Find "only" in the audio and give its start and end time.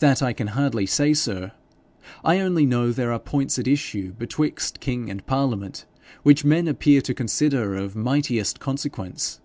2.40-2.66